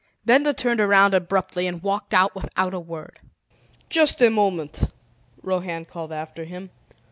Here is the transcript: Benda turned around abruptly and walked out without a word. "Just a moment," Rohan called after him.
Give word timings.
Benda 0.25 0.51
turned 0.51 0.81
around 0.81 1.13
abruptly 1.13 1.67
and 1.67 1.83
walked 1.83 2.11
out 2.11 2.33
without 2.33 2.73
a 2.73 2.79
word. 2.79 3.19
"Just 3.87 4.19
a 4.19 4.31
moment," 4.31 4.89
Rohan 5.43 5.85
called 5.85 6.11
after 6.11 6.43
him. 6.43 6.71